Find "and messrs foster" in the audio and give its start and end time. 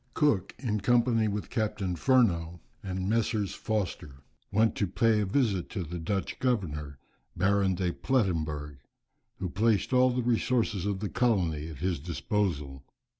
2.81-4.23